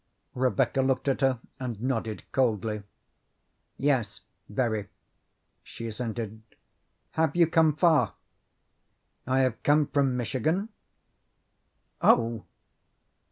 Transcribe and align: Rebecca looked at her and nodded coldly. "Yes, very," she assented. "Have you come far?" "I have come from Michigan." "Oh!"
Rebecca 0.33 0.81
looked 0.81 1.07
at 1.07 1.21
her 1.21 1.37
and 1.59 1.79
nodded 1.79 2.23
coldly. 2.31 2.81
"Yes, 3.77 4.21
very," 4.49 4.87
she 5.61 5.85
assented. 5.85 6.41
"Have 7.11 7.35
you 7.35 7.45
come 7.45 7.75
far?" 7.75 8.13
"I 9.27 9.41
have 9.41 9.61
come 9.61 9.85
from 9.85 10.17
Michigan." 10.17 10.69
"Oh!" 12.01 12.45